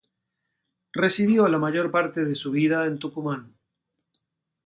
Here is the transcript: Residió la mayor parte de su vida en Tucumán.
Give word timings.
Residió 0.93 1.47
la 1.47 1.59
mayor 1.59 1.91
parte 1.91 2.25
de 2.25 2.33
su 2.33 2.49
vida 2.49 2.87
en 2.87 2.97
Tucumán. 2.97 3.53